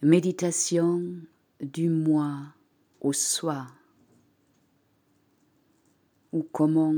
[0.00, 1.02] Méditation
[1.60, 2.36] du moi
[3.00, 3.66] au soi
[6.32, 6.94] ou comment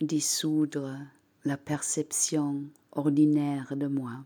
[0.00, 0.98] dissoudre
[1.44, 4.24] la perception ordinaire de moi.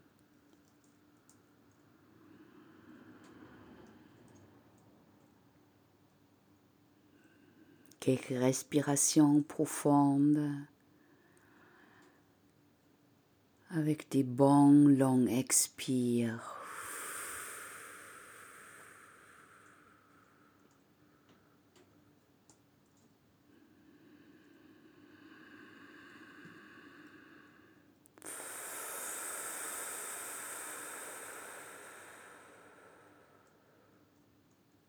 [8.00, 10.50] Quelques respirations profondes
[13.68, 16.57] avec des bons longs expires.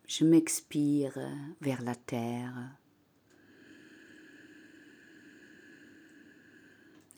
[0.09, 1.19] Je m'expire
[1.61, 2.55] vers la terre.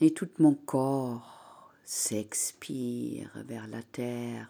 [0.01, 4.49] Et tout mon corps s'expire vers la terre.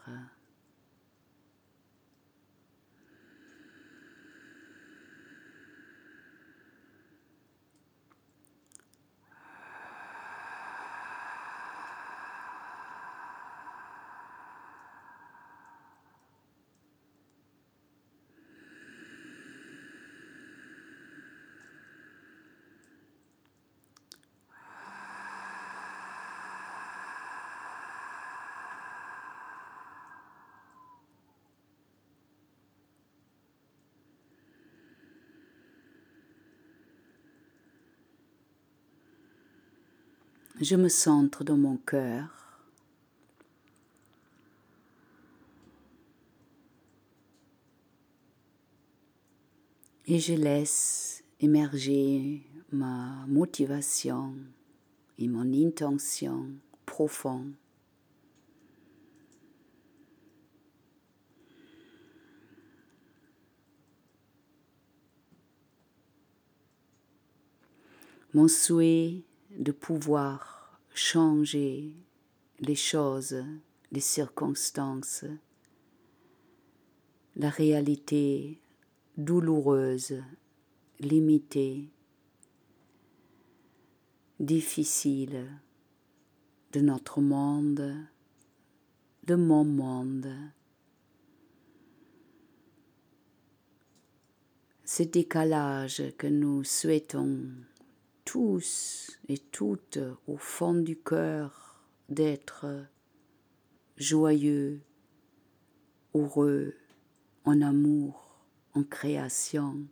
[40.61, 42.27] Je me centre dans mon cœur.
[50.05, 54.35] Et je laisse émerger ma motivation
[55.17, 56.45] et mon intention
[56.85, 57.53] profonde.
[68.35, 69.23] Mon souhait
[69.57, 71.93] de pouvoir changer
[72.59, 73.43] les choses,
[73.91, 75.25] les circonstances,
[77.35, 78.61] la réalité
[79.17, 80.21] douloureuse,
[80.99, 81.89] limitée,
[84.39, 85.47] difficile
[86.73, 87.95] de notre monde,
[89.25, 90.33] de mon monde.
[94.85, 97.49] Ce décalage que nous souhaitons
[98.31, 102.65] tous et toutes au fond du cœur d'être
[103.97, 104.81] joyeux,
[106.15, 106.73] heureux,
[107.43, 108.39] en amour,
[108.73, 109.85] en création,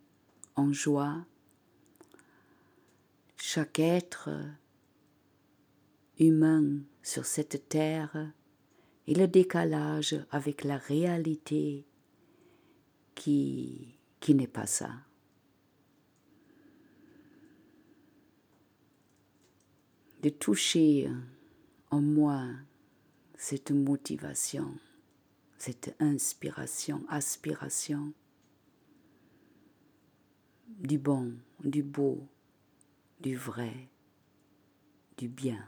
[0.55, 1.25] en joie.
[3.35, 4.29] Chaque être
[6.17, 8.31] humain sur cette terre
[9.07, 11.85] et le décalage avec la réalité
[13.15, 14.91] qui, qui n'est pas ça.
[20.21, 21.09] De toucher
[21.91, 22.45] en moi
[23.37, 24.75] cette motivation,
[25.57, 28.13] cette inspiration, aspiration
[30.67, 32.27] du bon, du beau,
[33.19, 33.89] du vrai,
[35.17, 35.67] du bien.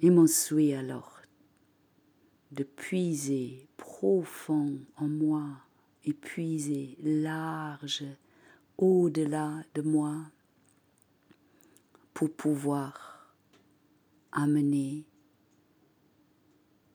[0.00, 1.16] Et mon souhait alors
[2.52, 5.44] de puiser profond en moi
[6.04, 8.04] et puiser large
[8.78, 10.16] au-delà de moi
[12.14, 13.34] pour pouvoir
[14.32, 15.04] amener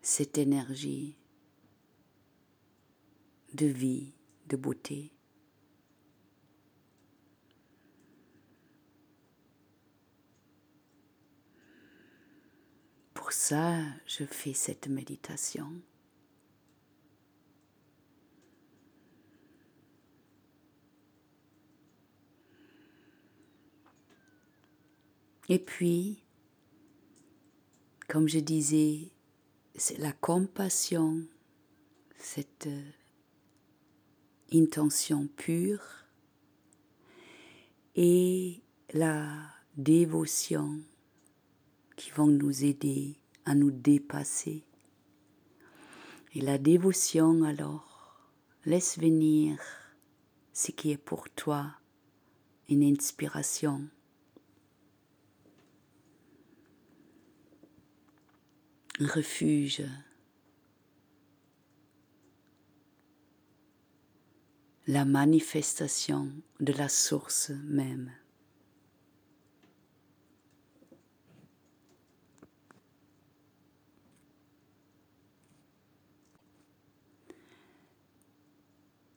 [0.01, 1.15] cette énergie
[3.53, 4.13] de vie,
[4.47, 5.11] de beauté.
[13.31, 15.71] Ça, je fais cette méditation.
[25.47, 26.21] Et puis,
[28.09, 29.11] comme je disais,
[29.75, 31.25] c'est la compassion,
[32.17, 32.67] cette
[34.51, 36.05] intention pure
[37.95, 38.61] et
[38.93, 39.25] la
[39.77, 40.81] dévotion
[41.95, 44.63] qui vont nous aider à nous dépasser.
[46.33, 48.29] Et la dévotion alors
[48.65, 49.59] laisse venir
[50.53, 51.73] ce qui est pour toi
[52.69, 53.87] une inspiration.
[58.99, 59.83] Refuge.
[64.87, 66.29] la manifestation
[66.59, 68.11] de la source même.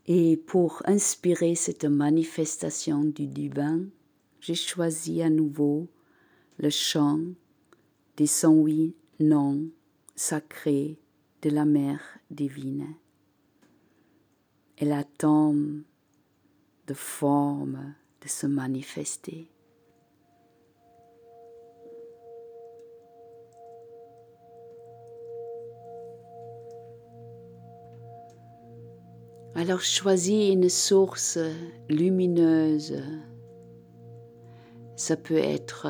[0.06, 3.86] Et pour inspirer cette manifestation du divin,
[4.40, 5.88] j'ai choisi à nouveau
[6.58, 7.20] le chant
[8.16, 9.70] des 108 noms
[10.14, 10.98] sacrés
[11.42, 12.94] de la Mère divine.
[14.76, 15.54] Elle attend
[16.86, 19.48] de forme de se manifester.
[29.56, 31.38] Alors choisis une source
[31.88, 33.00] lumineuse.
[34.96, 35.86] Ça peut être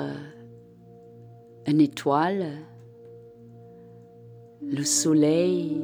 [1.67, 2.45] une étoile,
[4.61, 5.83] le soleil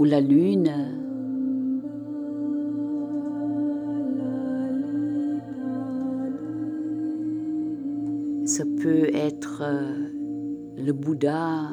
[0.00, 0.72] ou la lune.
[8.46, 9.62] Ça peut être
[10.76, 11.68] le Bouddha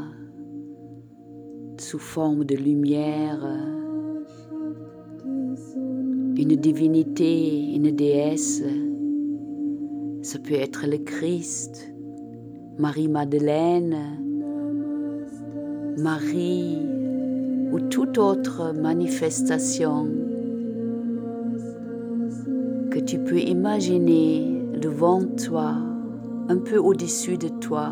[1.79, 3.80] sous forme de lumière
[6.41, 8.63] une divinité, une déesse.
[10.23, 11.93] Ça peut être le Christ,
[12.79, 13.95] Marie-Madeleine,
[15.99, 16.79] Marie
[17.71, 20.09] ou toute autre manifestation
[22.89, 25.75] que tu peux imaginer devant toi,
[26.49, 27.91] un peu au-dessus de toi,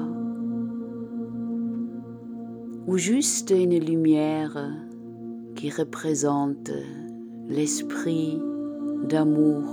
[2.87, 4.57] ou juste une lumière
[5.55, 6.71] qui représente
[7.49, 8.39] l'esprit
[9.05, 9.63] d'amour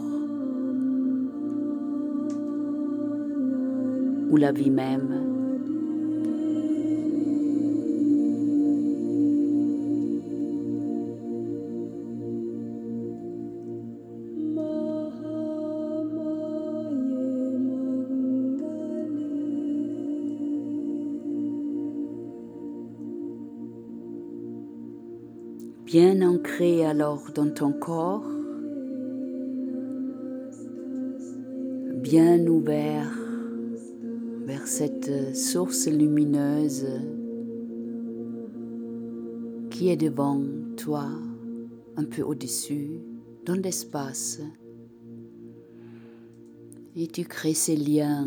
[4.30, 5.35] ou la vie même.
[25.86, 28.28] Bien ancré alors dans ton corps,
[32.02, 33.16] bien ouvert
[34.46, 36.88] vers cette source lumineuse
[39.70, 40.42] qui est devant
[40.76, 41.06] toi,
[41.96, 42.98] un peu au-dessus,
[43.44, 44.40] dans l'espace.
[46.96, 48.26] Et tu crées ces liens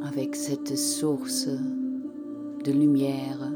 [0.00, 1.50] avec cette source
[2.64, 3.52] de lumière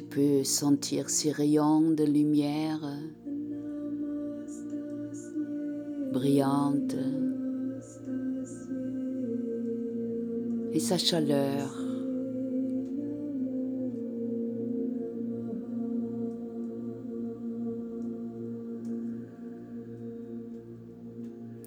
[0.00, 2.80] peux sentir ces rayons de lumière
[6.12, 6.96] brillante
[10.72, 11.78] et sa chaleur.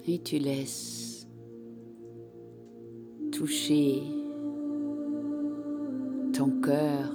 [0.08, 1.28] Et tu laisses
[3.30, 4.02] toucher
[6.32, 7.05] ton cœur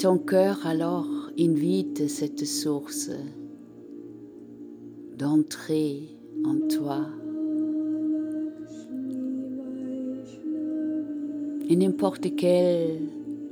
[0.00, 3.10] ton cœur alors invite cette source
[5.18, 7.06] d'entrer en toi.
[11.68, 13.02] Et n'importe quelle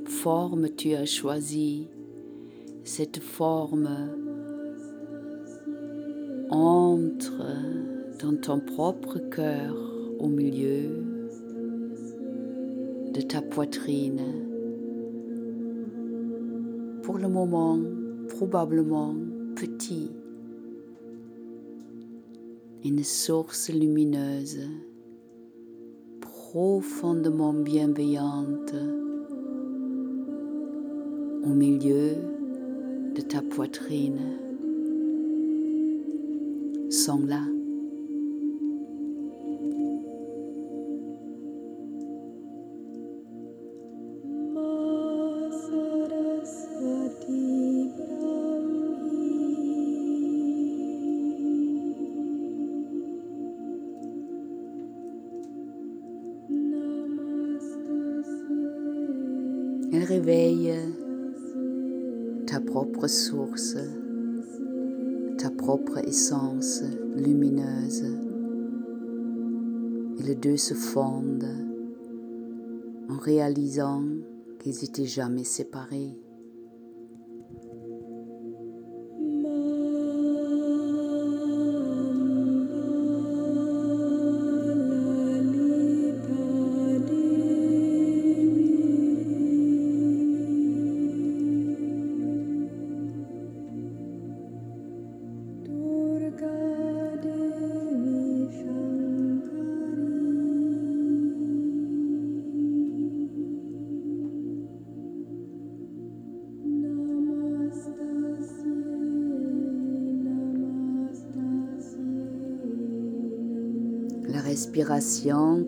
[0.05, 1.87] forme tu as choisi,
[2.83, 4.09] cette forme
[6.49, 7.45] entre
[8.23, 9.75] dans ton propre cœur
[10.17, 11.03] au milieu
[13.13, 14.48] de ta poitrine
[17.09, 17.79] pour le moment
[18.37, 19.15] probablement
[19.55, 20.11] petit,
[22.85, 24.69] une source lumineuse
[26.21, 28.75] profondément bienveillante
[31.43, 32.13] au milieu
[33.15, 34.37] de ta poitrine.
[36.91, 37.58] Sont là.
[63.09, 63.75] Source,
[65.39, 66.83] ta propre essence
[67.15, 68.05] lumineuse.
[70.19, 71.55] Et les deux se fondent
[73.09, 74.03] en réalisant
[74.59, 76.15] qu'ils étaient jamais séparés.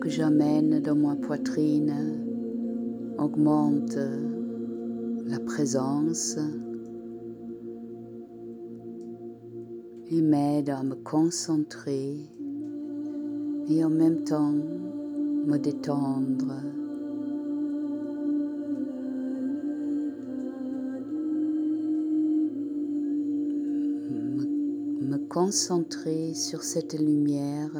[0.00, 1.92] Que j'amène dans ma poitrine
[3.18, 3.98] augmente
[5.26, 6.38] la présence
[10.10, 12.16] et m'aide à me concentrer
[13.68, 16.54] et en même temps me détendre.
[25.02, 27.72] Me concentrer sur cette lumière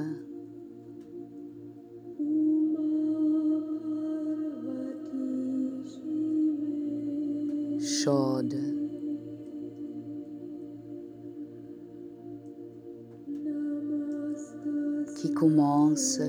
[15.16, 16.21] qui commence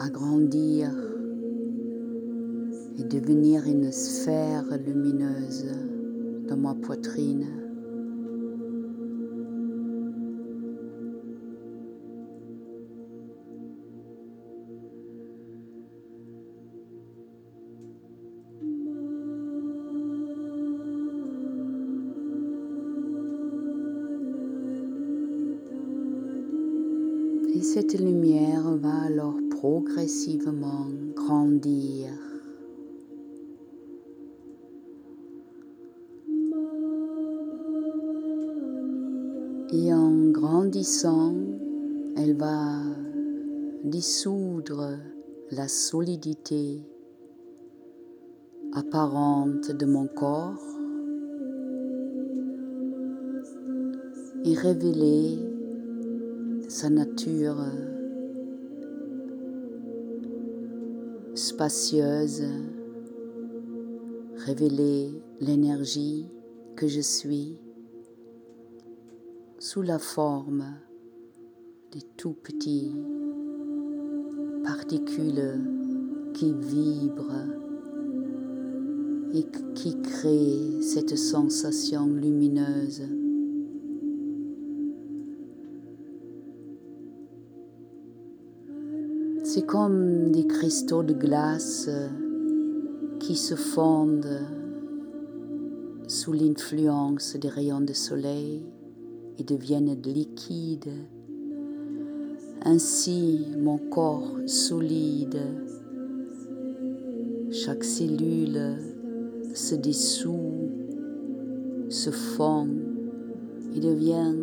[0.00, 0.90] à grandir
[2.98, 5.66] et devenir une sphère lumineuse
[6.48, 7.67] dans ma poitrine.
[31.14, 32.08] Grandir.
[39.70, 41.34] Et en grandissant,
[42.16, 42.80] elle va
[43.84, 44.96] dissoudre
[45.50, 46.80] la solidité
[48.72, 50.62] apparente de mon corps
[54.44, 55.38] et révéler
[56.68, 57.58] sa nature
[61.38, 62.42] spacieuse,
[64.38, 66.26] révéler l'énergie
[66.74, 67.60] que je suis
[69.60, 70.64] sous la forme
[71.92, 72.92] de tout petits
[74.64, 75.60] particules
[76.34, 77.46] qui vibrent
[79.32, 83.02] et qui créent cette sensation lumineuse.
[89.44, 91.88] C'est comme des cristaux de glace
[93.20, 94.46] qui se fondent
[96.06, 98.62] sous l'influence des rayons de soleil
[99.38, 100.92] et deviennent liquides.
[102.64, 105.40] Ainsi, mon corps solide,
[107.50, 108.76] chaque cellule
[109.54, 110.70] se dissout,
[111.88, 112.68] se fond
[113.74, 114.34] et devient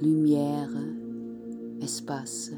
[0.00, 0.70] lumière,
[1.82, 2.52] espace.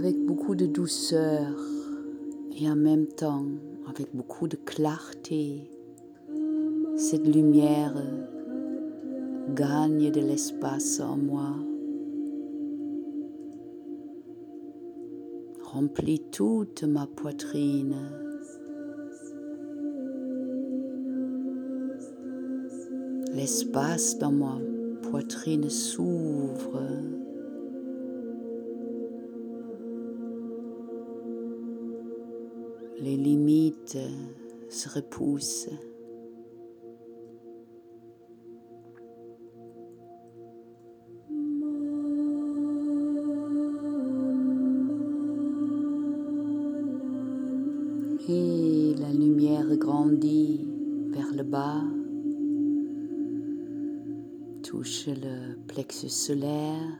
[0.00, 1.54] Avec beaucoup de douceur
[2.58, 3.44] et en même temps
[3.86, 5.70] avec beaucoup de clarté.
[6.96, 8.02] Cette lumière
[9.54, 11.54] gagne de l'espace en moi,
[15.62, 17.94] remplit toute ma poitrine.
[23.34, 24.58] L'espace dans ma
[25.02, 26.80] poitrine s'ouvre.
[33.00, 33.98] Les limites
[34.68, 35.70] se repoussent.
[48.28, 50.68] Et la lumière grandit
[51.10, 51.82] vers le bas,
[54.62, 56.98] touche le plexus solaire,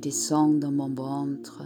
[0.00, 1.62] descend dans mon ventre.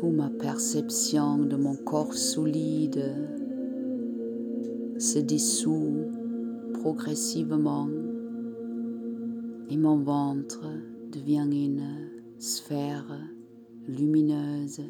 [0.00, 3.16] où ma perception de mon corps solide
[4.96, 6.06] se dissout
[6.74, 7.88] progressivement
[9.68, 10.62] et mon ventre
[11.12, 13.18] devient une sphère
[13.88, 14.82] lumineuse,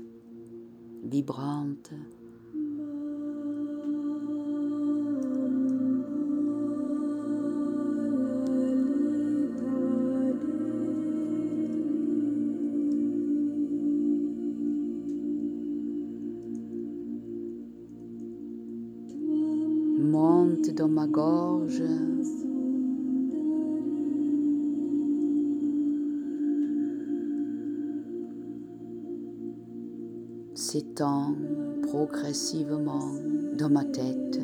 [1.02, 1.92] vibrante.
[32.28, 33.14] Progressivement
[33.56, 34.38] dans ma tête.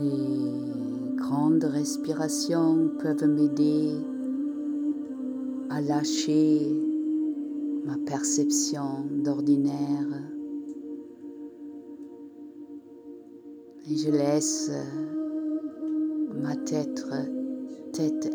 [0.00, 4.13] Les grandes respirations peuvent m'aider
[5.74, 6.60] à lâcher
[7.84, 10.22] ma perception d'ordinaire.
[13.90, 14.70] Et je laisse
[16.40, 17.04] ma tête,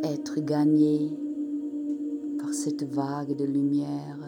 [0.03, 1.17] être gagnée
[2.39, 4.19] par cette vague de lumière.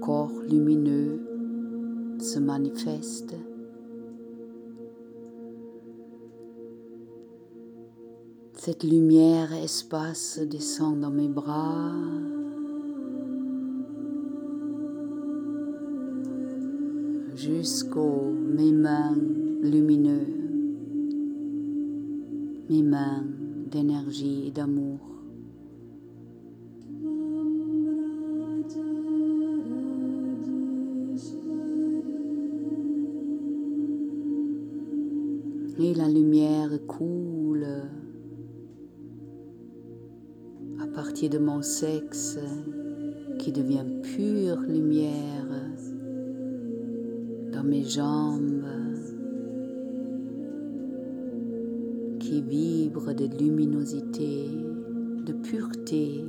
[0.00, 1.20] Corps lumineux
[2.18, 3.34] se manifeste.
[8.54, 11.94] Cette lumière espace descend dans mes bras.
[17.40, 19.16] jusqu'aux mes mains
[19.62, 20.26] lumineuses,
[22.68, 23.24] mes mains
[23.70, 25.09] d'énergie et d'amour.
[35.82, 37.66] Et la lumière coule
[40.78, 42.38] à partir de mon sexe
[43.38, 45.46] qui devient pure lumière
[47.50, 48.66] dans mes jambes
[52.18, 54.50] qui vibre de luminosité,
[55.24, 56.22] de pureté,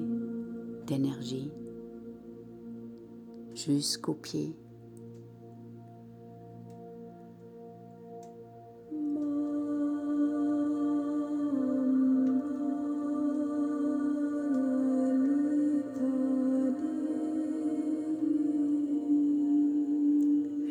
[0.88, 1.52] d'énergie
[3.54, 4.56] jusqu'aux pieds.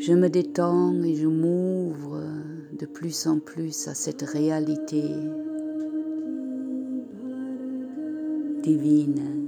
[0.01, 2.23] Je me détends et je m'ouvre
[2.73, 5.03] de plus en plus à cette réalité
[8.63, 9.47] divine,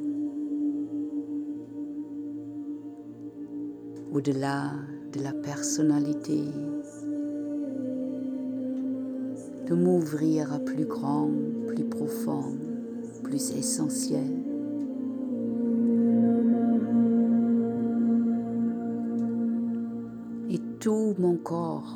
[4.13, 4.73] au-delà
[5.15, 6.43] de la personnalité,
[9.67, 11.31] de m'ouvrir à plus grand,
[11.67, 12.59] plus profond,
[13.23, 14.42] plus essentiel.
[21.13, 21.93] Tout mon corps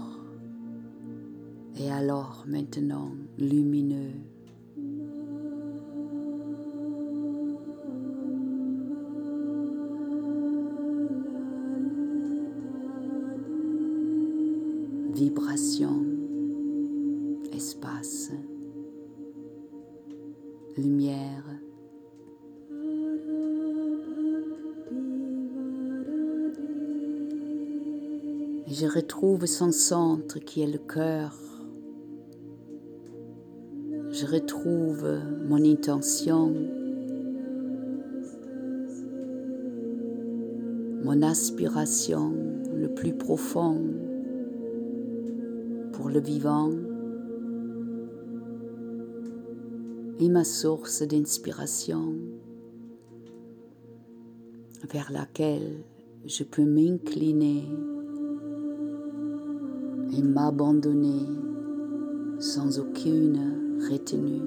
[1.79, 4.13] est alors maintenant lumineux.
[28.79, 31.35] Je retrouve son centre qui est le cœur.
[34.11, 36.53] Je retrouve mon intention,
[41.05, 42.35] mon aspiration
[42.75, 43.81] le plus profond
[45.95, 46.71] pour le vivant
[50.21, 52.15] et ma source d'inspiration
[54.93, 55.83] vers laquelle
[56.27, 57.65] je peux m'incliner
[60.17, 61.27] et m'abandonner
[62.39, 63.39] sans aucune
[63.91, 64.41] retenue.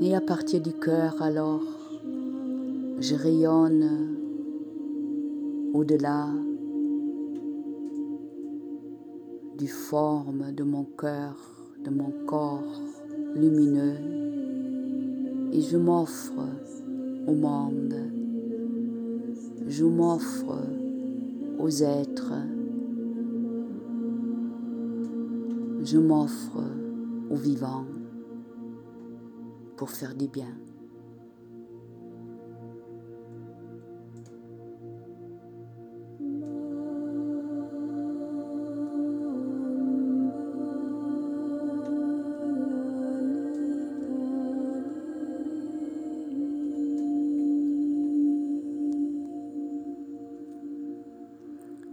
[0.00, 1.62] Et à partir du cœur alors,
[2.98, 4.16] je rayonne
[5.72, 6.26] au-delà
[9.56, 11.36] du forme de mon cœur,
[11.84, 12.82] de mon corps
[13.36, 14.21] lumineux,
[15.52, 16.32] et je m'offre
[17.26, 17.94] au monde,
[19.68, 20.58] je m'offre
[21.58, 22.32] aux êtres,
[25.84, 26.62] je m'offre
[27.30, 27.86] aux vivants
[29.76, 30.54] pour faire du bien.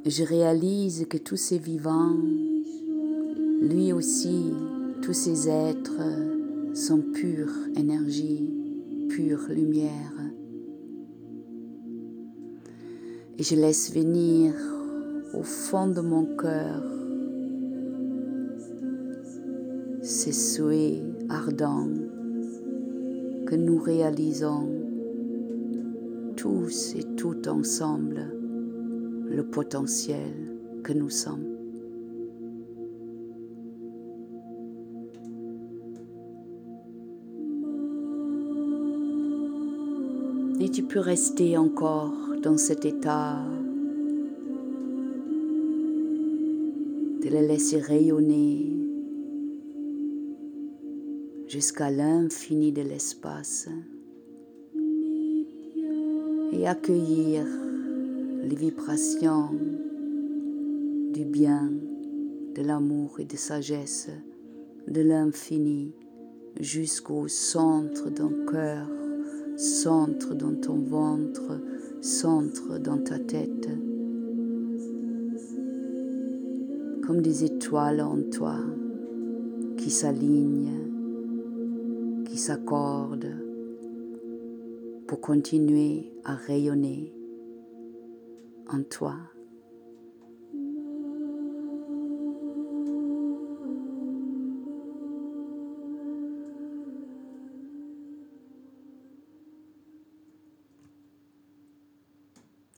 [0.09, 2.17] Je réalise que tous ces vivants,
[3.61, 4.51] lui aussi,
[5.03, 6.01] tous ces êtres
[6.73, 8.49] sont pure énergie,
[9.09, 10.13] pure lumière.
[13.37, 14.53] Et je laisse venir
[15.35, 16.81] au fond de mon cœur
[20.01, 21.87] ces souhaits ardents
[23.45, 24.67] que nous réalisons
[26.35, 28.38] tous et toutes ensemble
[29.29, 30.33] le potentiel
[30.83, 31.45] que nous sommes.
[40.59, 43.39] Et tu peux rester encore dans cet état
[47.21, 48.73] de le laisser rayonner
[51.47, 53.69] jusqu'à l'infini de l'espace
[56.51, 57.45] et accueillir
[58.41, 59.49] les vibrations
[61.13, 61.71] du bien,
[62.55, 64.09] de l'amour et de sagesse,
[64.87, 65.93] de l'infini
[66.59, 68.87] jusqu'au centre d'un cœur,
[69.57, 71.61] centre dans ton ventre,
[72.01, 73.69] centre dans ta tête,
[77.05, 78.57] comme des étoiles en toi
[79.77, 80.77] qui s'alignent,
[82.25, 83.35] qui s'accordent
[85.07, 87.18] pour continuer à rayonner
[88.71, 89.15] en toi.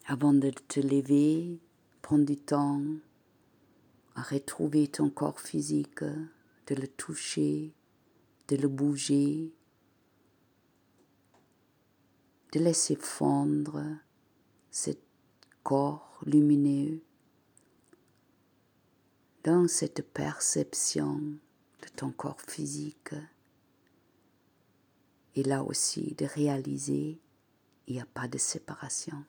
[0.06, 1.60] Avant de te lever,
[2.02, 2.82] prends du temps
[4.16, 7.74] à retrouver ton corps physique, de le toucher,
[8.50, 9.52] de le bouger,
[12.52, 13.82] de laisser fondre
[14.70, 15.11] cette
[15.64, 17.02] corps lumineux
[19.44, 23.16] dans cette perception de ton corps physique.
[25.36, 27.20] Et là aussi de réaliser,
[27.88, 29.24] il n'y a pas de séparation.